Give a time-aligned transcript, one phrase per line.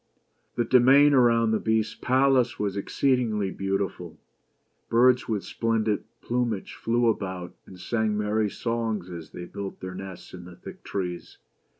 [0.55, 4.17] The domain around the Beast's palace was exceedingly beautiful.
[4.89, 10.33] Birds with splendid plumage flew about, and sang merry songs as they built their nests
[10.33, 11.37] in the thick trees.